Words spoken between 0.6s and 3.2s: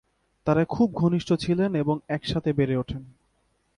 খুব ঘনিষ্ঠ ছিলেন এবং একসাথে বেড়ে ওঠেন।